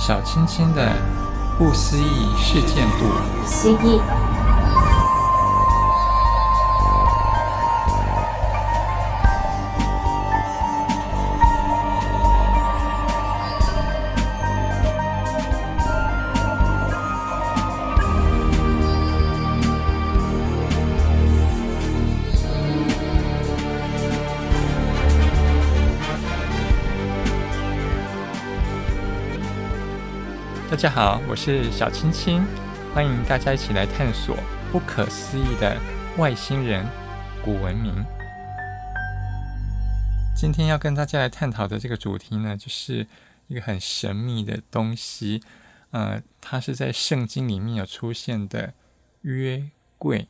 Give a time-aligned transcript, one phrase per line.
[0.00, 0.96] 小青青的
[1.58, 3.04] 不思议事件簿。
[30.70, 32.46] 大家好，我是小青青，
[32.94, 34.38] 欢迎大家一起来探索
[34.70, 35.76] 不可思议的
[36.16, 36.86] 外星人
[37.44, 37.92] 古文明。
[40.36, 43.08] 今天要跟大家来探讨的这个主题呢，就是
[43.48, 45.42] 一个很神秘的东西，
[45.90, 48.72] 呃，它是在圣经里面有出现的
[49.22, 50.28] 约柜。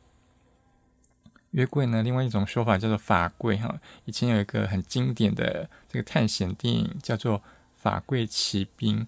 [1.51, 3.79] 约柜呢，另外一种说法叫做法柜哈。
[4.05, 7.37] 以前有一个很经典的这个探险电影叫做
[7.79, 9.01] 《法柜奇兵》。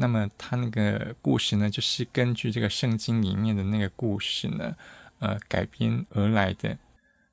[0.00, 4.74] 那么他那个故事呢，就是根据这个圣经里面的那个故事呢，
[5.18, 6.78] 呃，改编而来的。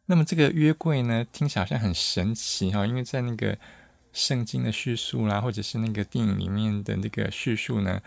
[0.07, 3.57] 那么这个约柜呢，听起来好像很神奇哈，因为在那个
[4.11, 8.01] 圣经的叙述啦，或者是那个电影里面的那个叙述呢，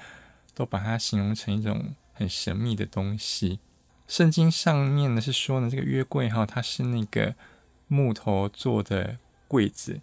[0.55, 3.61] 都把它形容成一种很神秘的东西。
[4.07, 7.35] 圣经上面呢是说呢，这个约柜哈，它是那个
[7.89, 9.17] 木头做的
[9.49, 10.01] 柜子，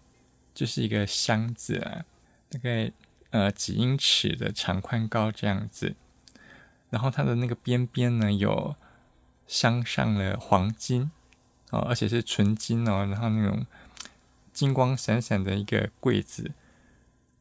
[0.52, 2.04] 就是一个箱子啊，
[2.50, 2.90] 大概。
[3.30, 5.94] 呃，几英尺的长宽高这样子，
[6.90, 8.74] 然后它的那个边边呢，有
[9.46, 11.10] 镶上了黄金
[11.70, 13.66] 哦，而且是纯金哦，然后那种
[14.52, 16.52] 金光闪闪的一个柜子，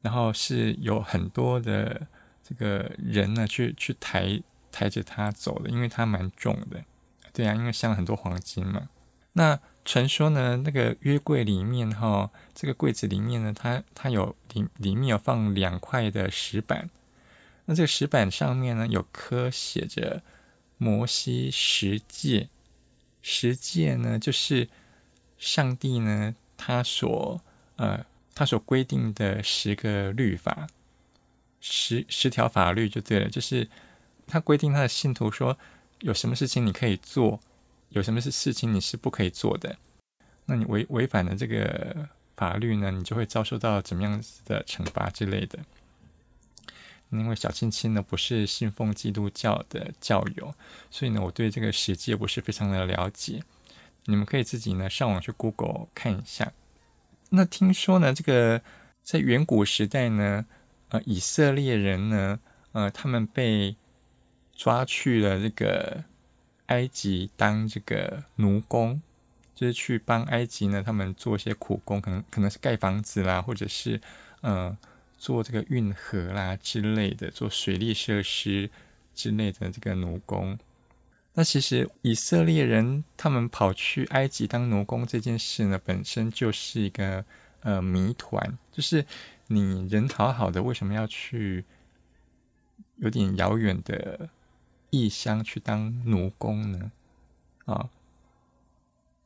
[0.02, 2.08] 然后是有很多的
[2.44, 4.42] 这个人呢去去抬
[4.72, 6.84] 抬着它走的，因为它蛮重的，
[7.32, 8.90] 对啊，因为镶了很多黄金嘛，
[9.34, 9.60] 那。
[9.88, 16.90] 传说呢，那个约柜里面哈，这个柜子里面呢，它它有里里面有放两块的石板，
[17.64, 20.22] 那这个石板上面呢，有刻写着
[20.78, 22.50] 摩西十诫，
[23.22, 24.68] 十诫呢就是
[25.38, 27.40] 上帝呢他所
[27.78, 30.68] 呃他所规定的十个律法，
[31.62, 33.70] 十十条法律就对了，就是
[34.28, 35.58] 他规定他的信徒说
[36.02, 37.40] 有什么事情你可以做。
[37.90, 39.78] 有什么是事情你是不可以做的？
[40.46, 45.60] 那你违违反了这个法律呢，你就会遭受到怎么样子的惩罚之类的。
[47.10, 50.54] 因为小青青呢不是信奉基督教的教友，
[50.92, 53.42] 所以呢我对这个十诫不是非常的了解。
[54.06, 56.52] 你们可以自己呢上网去 Google 看一下。
[57.30, 58.62] 那听说呢，这个
[59.02, 60.46] 在远古时代呢，
[60.90, 62.40] 呃，以色列人呢，
[62.74, 63.76] 呃，他们被
[64.54, 66.04] 抓去了这个。
[66.68, 69.02] 埃及当这个奴工，
[69.56, 74.00] 就是去帮埃及呢，他们做一些苦工，可能可能是盖房子啦，或者是
[74.42, 74.78] 呃
[75.18, 78.70] 做这个运河啦之类的，做水利设施
[79.16, 80.58] 之类的这个奴工。
[81.34, 87.24] 那其实以色列人他们跑去埃及当奴工这件事呢，本身就是一个
[87.62, 89.06] 呃谜团，就是
[89.48, 91.64] 你人好好的，为什么要去
[92.98, 94.30] 有点遥远的？
[94.90, 96.92] 异乡去当奴工呢？
[97.66, 97.90] 啊，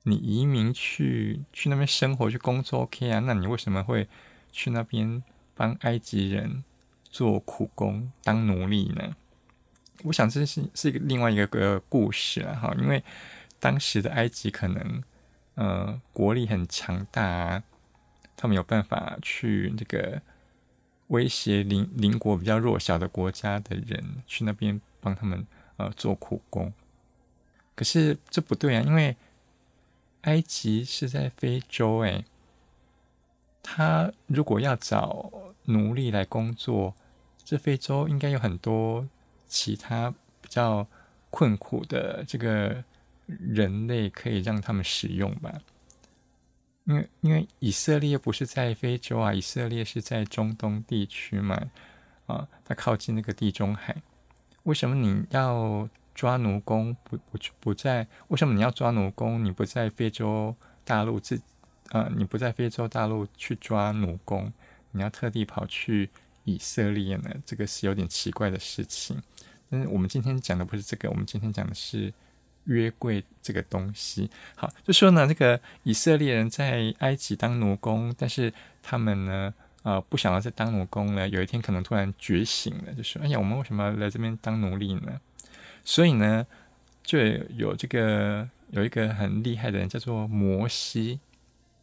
[0.03, 3.19] 你移民去去那边生活去工作 OK 啊？
[3.19, 4.07] 那你为什么会
[4.51, 5.23] 去那边
[5.53, 6.63] 帮埃及人
[7.03, 9.15] 做苦工当奴隶呢？
[10.03, 13.03] 我想这是是一个另外一个个故事了哈，因为
[13.59, 15.03] 当时的埃及可能
[15.53, 17.63] 呃国力很强大啊，
[18.35, 20.23] 他们有办法去这个
[21.09, 24.81] 威胁邻邻国比较弱小的国家的人去那边。
[25.01, 25.45] 帮他们
[25.77, 26.71] 呃做苦工，
[27.75, 29.15] 可是这不对啊，因为
[30.21, 32.23] 埃及是在非洲诶，
[33.63, 35.31] 他如果要找
[35.65, 36.93] 奴隶来工作，
[37.43, 39.07] 这非洲应该有很多
[39.47, 40.87] 其他比较
[41.29, 42.83] 困苦的这个
[43.25, 45.51] 人类可以让他们使用吧？
[46.85, 51.69] 因为因为以色列不是在非洲啊，以色列是在中东地区嘛，
[52.25, 54.01] 啊，它靠近那个地中海。
[54.63, 56.95] 为什么你要抓奴工？
[57.03, 58.05] 不不不在？
[58.27, 59.43] 为什么你要抓奴工？
[59.43, 61.41] 你不在非洲大陆自，
[61.89, 64.53] 呃，你不在非洲大陆去抓奴工，
[64.91, 66.09] 你要特地跑去
[66.43, 67.31] 以色列呢？
[67.45, 69.21] 这个是有点奇怪的事情。
[69.69, 72.13] 但是我们今天讲的不是这个，我们今天讲的是
[72.65, 74.29] 约柜这个东西。
[74.55, 78.53] 好，就说呢，这个以色列人在埃及当奴工，但是
[78.83, 79.53] 他们呢？
[79.83, 81.27] 呃，不想要再当奴工了。
[81.27, 85.19] 有一天可能突然觉醒了，就说：“哎呀，我们为什么要来这边当奴隶呢？”
[85.83, 86.45] 所以呢，
[87.01, 91.19] 就有这个有一个很厉害的人叫做摩西，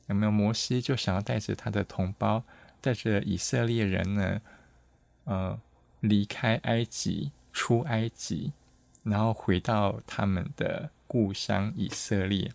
[0.06, 0.30] 有没有？
[0.30, 2.44] 摩西就想要带着他的同胞，
[2.80, 4.40] 带着以色列人呢，
[5.24, 5.58] 呃，
[6.00, 8.52] 离开埃及，出埃及，
[9.02, 12.52] 然后回到他们的故乡以色列。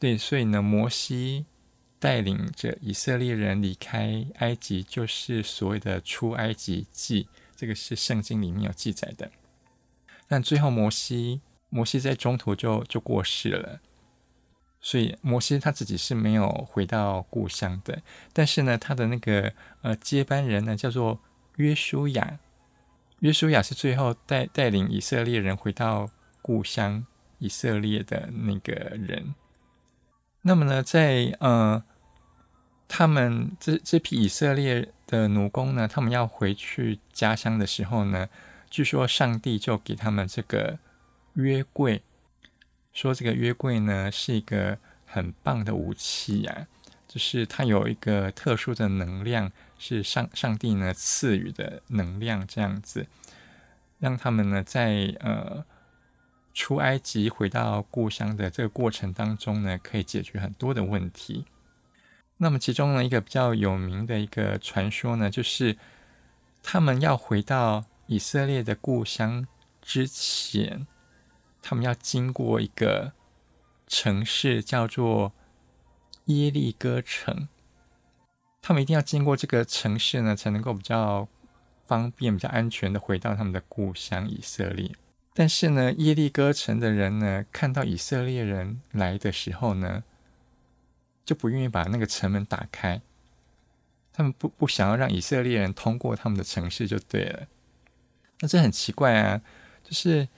[0.00, 1.46] 对，所以呢，摩西
[2.04, 9.30] 带领着以色列人离开埃及，就是所谓的出埃及记，这个是圣经里面有记载的。
[10.28, 11.40] 但最后，摩西
[11.70, 13.80] 摩西在中途就就过世了，
[14.82, 18.02] 所以摩西他自己是没有回到故乡的。
[18.34, 21.18] 但是呢，他的那个呃接班人呢，叫做
[21.56, 22.38] 约书亚。
[23.20, 26.10] 约书亚是最后带带领以色列人回到
[26.42, 27.06] 故乡
[27.38, 29.34] 以色列的那个人。
[30.42, 31.82] 那么呢，在呃，
[32.96, 38.28] 他们这这批以色列的奴工呢，他们要回去家乡的时候呢，
[38.70, 40.78] 据说上帝就给他们这个
[41.32, 42.00] 约柜，
[42.92, 46.68] 说这个约柜呢是一个很棒的武器呀，
[47.08, 53.08] 就是它有一个特殊的能量，是上上帝呢赐予的能量，这样子，
[53.98, 55.64] 让他们呢在呃。
[56.56, 61.44] 出埃及回到故乡的这个过程当中呢，可以解决很多的问题。
[62.38, 65.76] 那么其中呢，一个比较有名的一个传说呢，就是
[66.62, 69.46] 他们要回到以色列的故乡
[69.80, 70.86] 之前，
[71.62, 73.12] 他们要经过一个
[73.86, 75.32] 城市，叫做
[76.26, 77.48] 耶利哥城。
[78.60, 81.28] 他们一定要经过这个城市呢，才能够比较
[81.86, 84.90] 方便、比较安全的回到他们的故乡以色列。
[85.34, 90.02] 但是呢，耶利哥城的人呢，看到以色列人来的时候呢，
[91.24, 93.00] 就不愿意把那个城门打开。
[94.12, 97.46] 他们不不想要让以色列人通过他们的城市就对了。
[98.40, 99.40] 那这很奇怪啊，
[99.82, 100.28] 就是，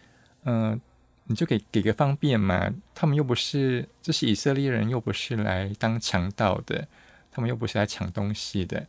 [0.45, 0.81] 嗯、
[1.25, 2.73] 你就给给个方便嘛。
[2.95, 6.89] 他们又不是，这是以色列人，又不是来当强盗的，
[7.31, 8.87] 他们又不是来抢东西的，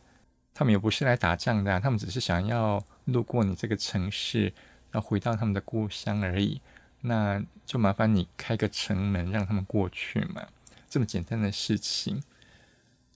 [0.54, 4.52] 他们也不是来打仗的，他们只是想要路过你这个城市。
[4.92, 6.62] 要回到他们的故乡而已，
[7.02, 10.48] 那就麻烦你开个城门让他们过去嘛，
[10.88, 12.22] 这么简单的事情。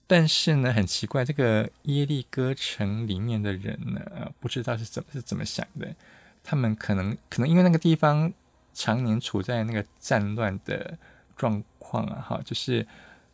[0.05, 5.95] 但是呢，很奇怪，这个耶利哥城里面的人呢，不知道是怎么是怎么想的。
[6.43, 8.31] 他们可能可能因为那个地方
[8.73, 10.97] 常年处在那个战乱的
[11.37, 12.85] 状况啊，哈，就是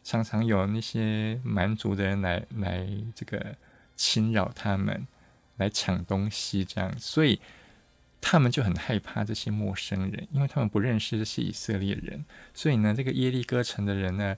[0.03, 3.55] 常常有那些蛮族的人来来这个
[3.95, 5.07] 侵扰他们，
[5.57, 7.39] 来抢东西这样，所以。
[8.21, 14.37] 他们就很害怕这些陌生人，因为他们不认识这些以色列人，所以呢，这个耶利哥城的人呢，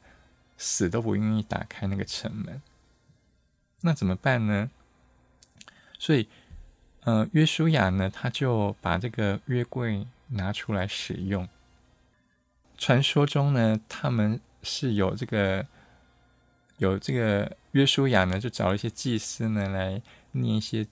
[0.57, 2.62] 死都不愿意打开那个城门。
[3.81, 4.69] 那怎么办呢？
[5.98, 6.28] 所以，
[7.04, 11.50] 呃，约书亚呢，他就把这个约柜拿出来使用。
[12.78, 15.66] 传说中呢，他们是有这个
[16.78, 20.01] 有这个约书亚呢，就找了一些祭司呢来
[20.31, 20.86] 念一些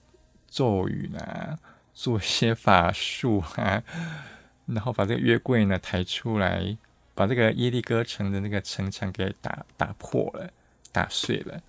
[0.48, 1.58] 咒语啊。
[1.92, 3.82] 做一些法术啊，
[4.66, 6.78] 然后把这个约柜呢抬出来，
[7.14, 10.50] 把这个耶利哥城的那个城墙给打打破了，
[10.92, 11.60] 打碎了，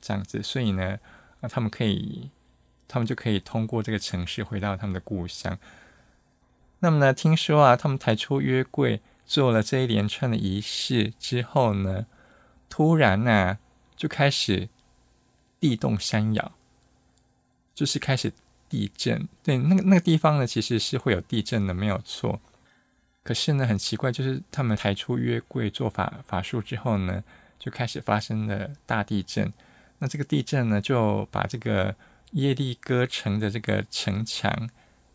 [0.00, 0.98] 这样子，所以呢，
[1.40, 2.30] 啊，他们可以，
[2.88, 5.58] 他们就可以通过这个城市回到他们的故乡。
[6.78, 12.06] 那么呢，听说啊，他们抬出约柜，做了这一连串的仪式之后呢，
[12.70, 13.58] 突然呢，啊，
[13.96, 14.68] 就开始
[15.58, 16.52] 地动山摇，
[17.74, 18.32] 就是开始。
[18.68, 22.40] 地震，对，那个那个地方呢，其实是会有地震的，没有错。
[23.22, 27.24] 可是呢，很奇怪，就是他们抬出约柜做法法术之后呢，
[27.58, 29.52] 就开始发生了大地震。
[29.98, 31.94] 那这个地震呢，就把这个
[32.32, 34.68] 耶利哥城的这个城墙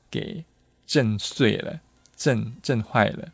[0.10, 0.44] 给
[0.88, 1.82] 震碎了，
[2.16, 3.30] 震震坏了。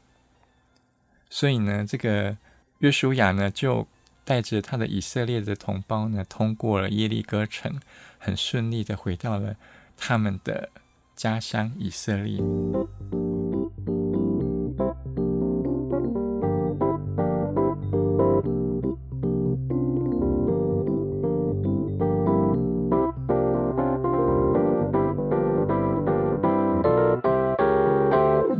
[1.30, 2.36] 所以呢，这个
[2.80, 3.88] 约书亚呢，就
[4.26, 7.80] 带着他的以色列的同胞呢，通过了耶利哥城，
[8.18, 9.56] 很顺利的回到了。
[9.98, 10.70] 他们的
[11.16, 12.42] 家乡以色列，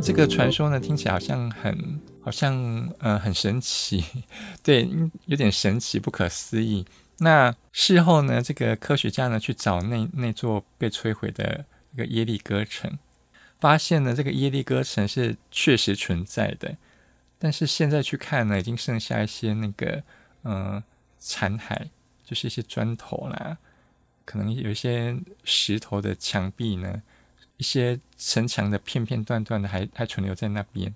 [0.02, 4.04] 这个传说呢，听起来好像很，好像呃很神奇，
[4.62, 4.88] 对，
[5.26, 6.86] 有点神奇，不可思议。
[7.18, 12.98] 那事后呢，这个科学家呢去找那那座被摧毁的一个耶利哥城，
[13.58, 16.76] 发现呢这个耶利哥城是确实存在的，
[17.38, 20.02] 但是现在去看呢，已经剩下一些那个
[20.42, 20.82] 嗯
[21.18, 21.88] 残骸，
[22.22, 23.56] 就是一些砖头啦，
[24.26, 27.02] 可能有一些石头的墙壁呢，
[27.56, 30.94] 一些城墙的片片段段的还还存留在那边。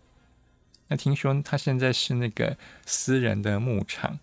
[0.88, 4.18] 那听说他现在是那个私人的牧场。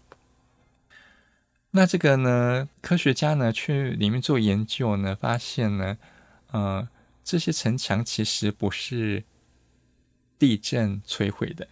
[1.78, 5.96] 那这个呢，科学家呢去里面做研究呢，发现呢，
[6.50, 6.90] 呃，
[7.24, 9.24] 这些城墙其实不是
[10.40, 11.68] 地震摧毁的，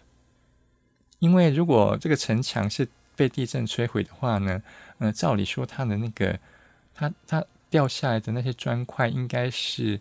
[1.18, 2.86] 因为如果这个城墙是
[3.16, 4.62] 被地震摧毁的话呢，
[4.98, 6.38] 呃，照理说它的那个
[6.94, 10.00] 它它掉下来的那些砖块应该是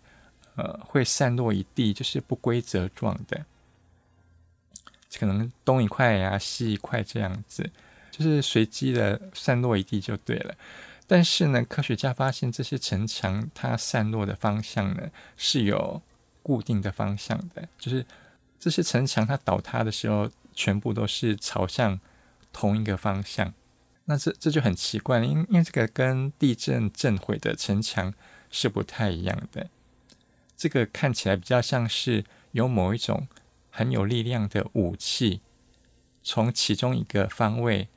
[0.55, 3.43] 呃会散落一地，就是不规则状的，
[5.17, 7.71] 可能东一块呀、西一块这样子，
[8.15, 10.55] 就是随机的散落一地就对了。
[11.05, 16.01] 但是呢，科学家发现这些城墙它散落的方向呢是有
[16.41, 18.05] 固定的方向的，就是
[18.57, 21.99] 这些城墙它倒塌的时候，全部都是朝向
[22.53, 23.53] 同一个方向。
[24.05, 28.13] 那这这就很奇怪，因因为这个跟地震震毁的城墙
[28.49, 29.67] 是不太一样的。
[30.55, 33.27] 这个看起来比较像是有某一种
[33.69, 35.41] 很有力量的武器，
[36.23, 37.89] 从其中一个方位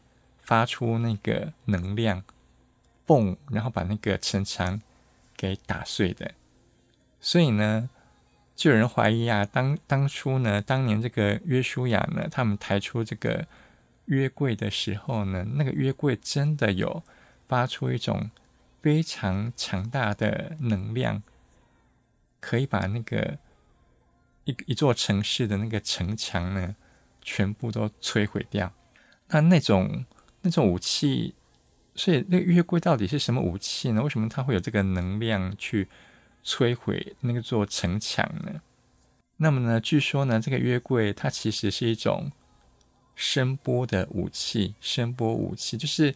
[0.48, 2.24] 发出那个能量。
[3.06, 4.80] 嘣，然后把那个城墙
[5.36, 6.32] 给打碎的。
[7.20, 7.90] 所以呢，
[8.56, 13.46] 就有人怀疑啊，当当初呢，当年这个约书亚呢，他们抬出这个
[14.06, 17.02] 约柜的时候呢，那个约柜真的有
[17.46, 18.30] 发出一种
[18.80, 21.22] 非常强大的能量，
[22.40, 23.38] 可以把那个
[24.44, 26.76] 一一座城市的那个城墙呢，
[27.22, 28.72] 全部都摧毁掉。
[29.28, 30.04] 那那种
[30.42, 31.34] 那种武器。
[31.94, 34.00] 所以，那个约柜到底是什么武器呢？
[34.00, 35.88] 为什么它会有这个能量去
[36.44, 38.62] 摧毁那个座城墙呢？
[39.38, 42.30] 那么呢，据说呢，这个约柜它其实是一种
[43.16, 46.14] 声波的武器，声波武器就是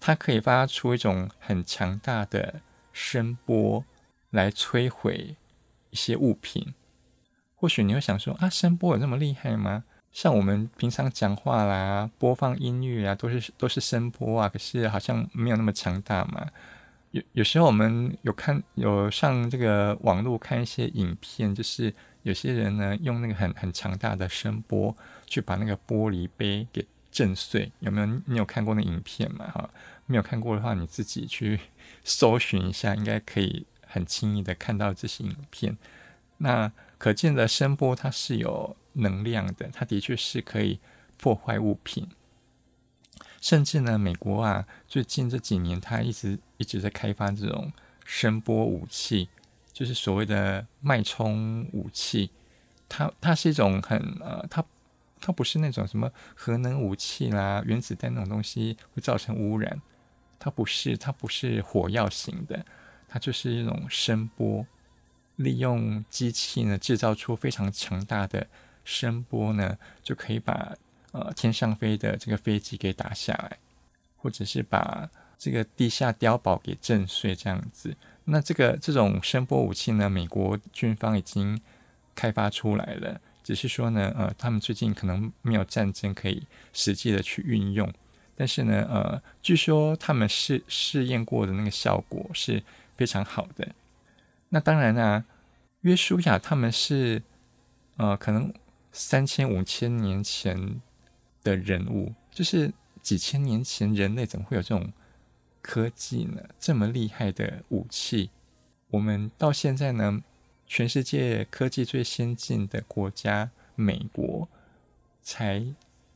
[0.00, 2.60] 它可以发出一种很强大的
[2.92, 3.84] 声波
[4.30, 5.36] 来摧毁
[5.90, 6.74] 一些物品。
[7.54, 9.84] 或许你会想说啊，声波有那么厉害吗？
[10.12, 16.46] 像我们平常讲话啦、播放音乐啊，都是都是声波啊，可是好像没有那么强大嘛。
[17.12, 28.06] 有有时候我们有看有上这个网络看一些影片，就是有些人呢用那个很很强大的声波去把那个玻璃杯给震碎，有没有？
[28.26, 29.48] 你有看过那影片吗？
[29.54, 29.70] 哈，
[30.06, 31.58] 没有看过的话，你自己去
[32.02, 35.78] 搜寻一下，应该可以很轻易的看到这些影片。
[36.38, 38.76] 那可见的声波它是有。
[38.94, 40.80] 能量的，它的确是可以
[41.16, 42.08] 破坏物品，
[43.40, 47.72] 甚至呢，美国啊，最近这几年，它一直一直在开发这种
[48.04, 49.28] 声波武器，
[49.72, 52.30] 就是所谓的脉冲武器。
[52.88, 54.64] 它它是一种很呃，它
[55.20, 59.80] 它不是那种什么核能武器啦、原子弹那种东西会造成污染，
[60.38, 62.66] 它不是，它不是火药型的，
[63.08, 64.66] 它就是一种声波，
[65.36, 68.48] 利用机器呢制造出非常强大的。
[68.90, 70.74] 声波呢，就可以把
[71.12, 73.56] 呃天上飞的这个飞机给打下来，
[74.16, 77.96] 或者是把这个地下碉堡给震碎这样子。
[78.24, 81.60] 那这个这种声波武器呢，美国军方已经
[82.16, 86.42] 开发出来了，只是说呢，呃，他们最近可能没有战争可以
[86.72, 87.88] 实际的去运用。
[88.34, 92.60] 但是呢，呃，据说他们试试验过的那个效果是
[92.96, 93.68] 非常好的。
[94.48, 95.24] 那当然啊，
[95.82, 97.22] 约书亚他们是
[97.96, 98.52] 呃可能。
[98.92, 100.80] 三千五千年前
[101.42, 104.92] 的人物，就是几千年前人类怎么会有这种
[105.62, 106.42] 科技呢？
[106.58, 108.30] 这么厉害的武器，
[108.88, 110.22] 我们到现在呢，
[110.66, 114.48] 全世界科技最先进的国家美国，
[115.22, 115.64] 才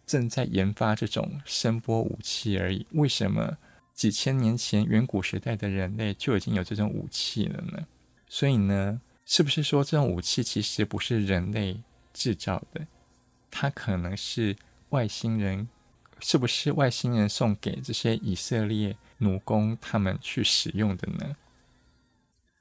[0.06, 2.86] 正在研发这种声波武器而已。
[2.92, 3.56] 为什么
[3.94, 7.86] 几千年前远古时代的人类就已经有这种武器了呢？
[8.28, 11.80] 所以呢，是不是说这种武器其实不是人类
[12.14, 12.86] 制造的，
[13.50, 14.56] 它可能是
[14.90, 15.68] 外星人，
[16.20, 21.36] 是不是外星人送给这些以色列奴工他们去使用的呢？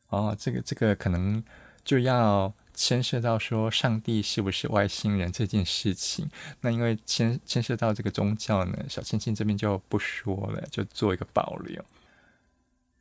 [0.10, 1.44] 哦，这个这个可能
[1.86, 6.30] 就要牵涉到说上帝是不是外星人这件事情。
[6.62, 11.84] 那因为牵牵涉到这个宗教呢，小青青这边就不说了，就做一个保留。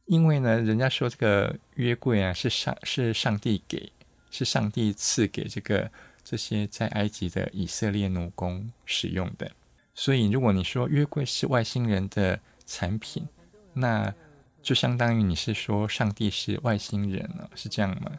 [0.07, 3.91] 因为呢，人家说这个约柜啊是上是上帝给，
[4.31, 5.91] 是上帝赐给这个。
[6.25, 9.51] 这些在埃及的以色列奴工使用的，
[9.93, 13.27] 所以如果你说约柜是外星人的产品，
[13.75, 14.15] 那
[14.63, 18.13] 就相当于你是说上帝是外星人了，是这样吗？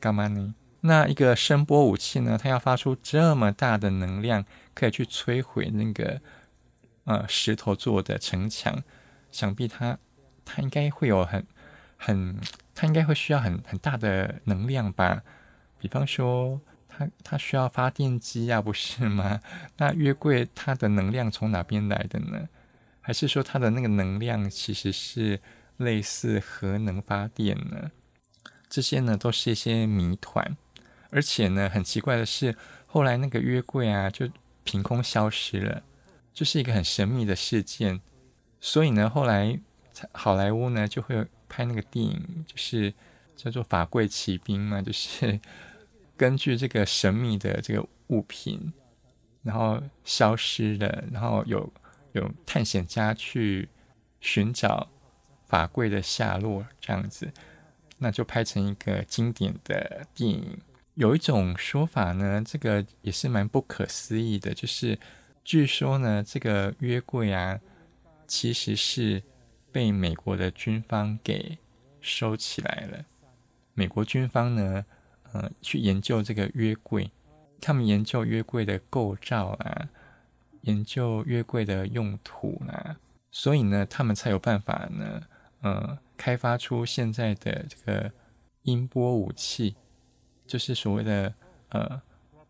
[0.00, 0.54] 干嘛呢？
[0.80, 2.38] 那一个声波武器呢？
[2.40, 6.20] 它要发出这么大的能量，可以去摧毁那个
[7.04, 8.82] 呃石头做的城墙，
[9.30, 9.98] 想必它
[10.44, 11.46] 它应该会有很
[11.96, 12.40] 很，
[12.74, 15.22] 它应该会需要很很大的能量吧？
[15.78, 16.60] 比方说。
[16.96, 19.40] 它它需要发电机呀，不是吗？
[19.76, 22.48] 那约柜它的能量从哪边来的呢？
[23.00, 25.40] 还是说它的那个能量其实是
[25.76, 27.90] 类似核能发电呢？
[28.68, 30.56] 这些呢都是一些谜团。
[31.10, 34.28] 而且呢，很奇怪的是，后来那个约柜啊，就
[34.64, 35.82] 凭空消失了，
[36.32, 38.00] 就是一个很神秘的事件。
[38.60, 39.60] 所以呢，后来
[40.10, 42.92] 好莱坞呢就会拍那个电影，就是
[43.36, 45.38] 叫做《法柜奇兵》嘛，就是
[46.16, 48.72] 根据这个神秘的这个物品，
[49.42, 51.72] 然后消失了，然后有
[52.12, 53.68] 有探险家去
[54.20, 54.88] 寻找
[55.46, 57.32] 法柜的下落，这样子，
[57.98, 60.58] 那就拍成一个经典的电影。
[60.94, 64.98] 有一种说法呢，这个也是蛮不可思议的，就是
[65.44, 67.60] 据说呢，这个约柜啊。
[68.26, 69.22] 其实是
[69.70, 71.58] 被美国的军方给
[72.00, 73.04] 收起来了。
[73.74, 74.82] 美国军方呢，
[75.34, 77.10] 呃，去研究这个约柜，
[77.60, 79.90] 他们研究约柜的构造啊，
[80.62, 82.96] 研究约柜的用途啊，
[83.30, 85.22] 所以呢，他们才有办法呢，
[85.60, 88.10] 呃，开发出现在的这个
[88.62, 89.76] 音波武器，
[90.46, 91.34] 就是所谓的
[91.68, 92.00] 呃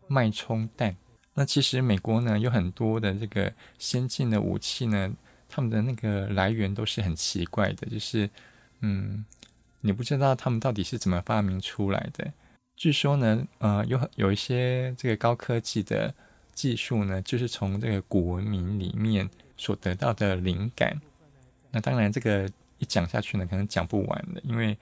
[0.07, 0.95] 脉冲弹。
[1.33, 5.13] 那其实美国呢，有很多的这个先进的武器呢。
[5.47, 8.29] 他们的那个来源都是很奇怪的，就是，
[8.81, 9.23] 嗯，
[9.79, 12.33] 你不知道他们到底是怎么发明出来的。
[12.75, 16.13] 据说呢，呃，有有一些这个高科技的
[16.53, 20.99] 技术呢，就是从这个古文明里面所得到的灵感。
[21.71, 24.77] 那当然，这个一讲下去呢，可能讲不完的，因为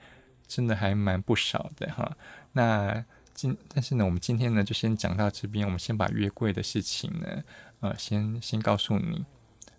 [0.46, 2.16] 真的还蛮不少的哈。
[2.52, 7.44] 那今但是呢，我们今天呢就先讲到这边，我们先把约柜的事情呢，
[7.80, 9.24] 呃，先先告诉你。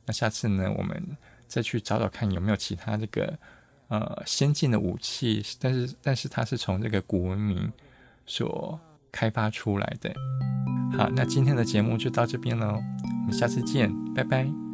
[0.06, 1.18] 那下次呢，我们
[1.48, 3.38] 再去找找看有没有其他这个
[3.90, 7.72] 呃先进的武器，但是但是它是从这个古文明
[8.26, 8.80] 所
[9.12, 10.14] 开发出来的。
[10.98, 14.65] 好，那今天的节目就到这边了，我们下次见，拜拜。